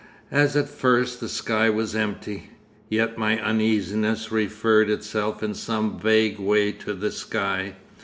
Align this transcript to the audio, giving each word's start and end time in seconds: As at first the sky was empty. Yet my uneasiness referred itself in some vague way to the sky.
As 0.31 0.55
at 0.57 0.67
first 0.67 1.19
the 1.19 1.29
sky 1.29 1.69
was 1.69 1.95
empty. 1.95 2.49
Yet 2.89 3.19
my 3.19 3.37
uneasiness 3.39 4.31
referred 4.31 4.89
itself 4.89 5.43
in 5.43 5.53
some 5.53 5.99
vague 5.99 6.39
way 6.39 6.71
to 6.71 6.95
the 6.95 7.11
sky. 7.11 7.75